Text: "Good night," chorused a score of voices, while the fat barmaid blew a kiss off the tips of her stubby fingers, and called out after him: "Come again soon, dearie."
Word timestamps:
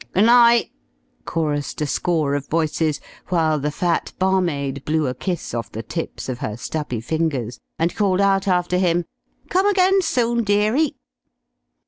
"Good 0.15 0.25
night," 0.25 0.71
chorused 1.25 1.79
a 1.79 1.85
score 1.85 2.33
of 2.33 2.47
voices, 2.47 2.99
while 3.27 3.59
the 3.59 3.69
fat 3.69 4.13
barmaid 4.17 4.83
blew 4.83 5.05
a 5.05 5.13
kiss 5.13 5.53
off 5.53 5.71
the 5.71 5.83
tips 5.83 6.27
of 6.27 6.39
her 6.39 6.57
stubby 6.57 7.01
fingers, 7.01 7.59
and 7.77 7.95
called 7.95 8.19
out 8.19 8.47
after 8.47 8.79
him: 8.79 9.05
"Come 9.51 9.67
again 9.69 10.01
soon, 10.01 10.43
dearie." 10.43 10.95